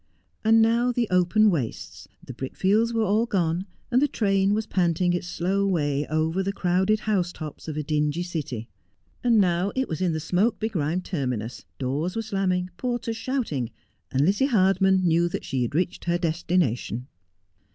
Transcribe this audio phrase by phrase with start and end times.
[0.43, 5.13] And now the open wastes, the brickfields were all gone, and the train was panting
[5.13, 8.67] its slow way over the crowded house tops of a dingy city;
[9.23, 13.69] and now it was in the smoke begrimed terminus, doors ware slamming, porters shouting,
[14.11, 17.05] and Lizzie Hardman knew she had reached her destination.